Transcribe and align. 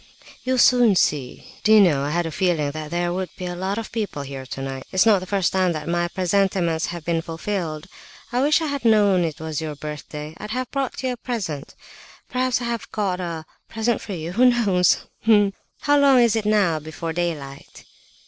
"You'll 0.43 0.57
soon 0.57 0.95
see. 0.95 1.45
D'you 1.63 1.79
know 1.79 2.01
I 2.01 2.09
had 2.09 2.25
a 2.25 2.31
feeling 2.31 2.71
that 2.71 2.89
there 2.89 3.13
would 3.13 3.29
be 3.37 3.45
a 3.45 3.55
lot 3.55 3.77
of 3.77 3.91
people 3.91 4.23
here 4.23 4.47
tonight? 4.47 4.83
It's 4.91 5.05
not 5.05 5.19
the 5.19 5.27
first 5.27 5.53
time 5.53 5.73
that 5.73 5.87
my 5.87 6.07
presentiments 6.07 6.87
have 6.87 7.05
been 7.05 7.21
fulfilled. 7.21 7.85
I 8.31 8.41
wish 8.41 8.61
I 8.61 8.65
had 8.65 8.83
known 8.83 9.23
it 9.23 9.39
was 9.39 9.61
your 9.61 9.75
birthday, 9.75 10.33
I'd 10.39 10.49
have 10.49 10.71
brought 10.71 11.03
you 11.03 11.11
a 11.13 11.17
present—perhaps 11.17 12.61
I 12.61 12.63
have 12.63 12.91
got 12.91 13.19
a 13.19 13.45
present 13.69 14.01
for 14.01 14.13
you! 14.13 14.31
Who 14.31 14.45
knows? 14.45 15.05
Ha, 15.25 15.33
ha! 15.33 15.51
How 15.81 15.99
long 15.99 16.19
is 16.19 16.35
it 16.35 16.45
now 16.47 16.79
before 16.79 17.13
daylight?" 17.13 17.85